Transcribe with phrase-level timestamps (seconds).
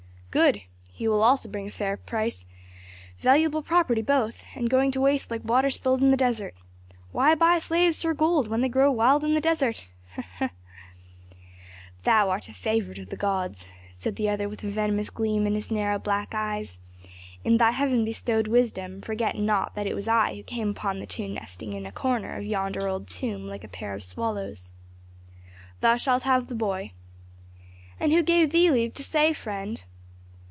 [0.33, 0.61] "Good!
[0.89, 2.45] He also will bring a fair price.
[3.19, 6.55] Valuable property both, and going to waste like water spilled in the desert.
[7.11, 10.29] Why buy slaves for gold, when they grow wild in the desert?" And the speaker
[10.45, 11.29] laughed under his
[11.97, 12.03] breath.
[12.05, 15.53] "Thou art a favorite of the gods," said the other with a venomous gleam in
[15.53, 16.79] his narrow black eyes.
[17.43, 21.05] "In thy heaven bestowed wisdom forget not that it was I who came upon the
[21.05, 24.71] two nesting in a corner of yonder old tomb like a pair of swallows."
[25.81, 26.93] "Thou shalt have the boy."
[27.99, 29.83] "And who gave thee leave to say, friend?"